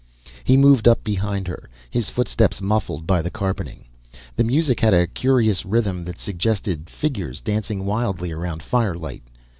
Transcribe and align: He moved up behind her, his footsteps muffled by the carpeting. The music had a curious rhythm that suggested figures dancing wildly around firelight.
He 0.43 0.57
moved 0.57 0.87
up 0.87 1.03
behind 1.03 1.47
her, 1.47 1.69
his 1.91 2.09
footsteps 2.09 2.59
muffled 2.59 3.05
by 3.05 3.21
the 3.21 3.29
carpeting. 3.29 3.85
The 4.35 4.43
music 4.43 4.79
had 4.79 4.95
a 4.95 5.05
curious 5.05 5.63
rhythm 5.63 6.03
that 6.05 6.17
suggested 6.17 6.89
figures 6.89 7.39
dancing 7.39 7.85
wildly 7.85 8.31
around 8.31 8.63
firelight. 8.63 9.21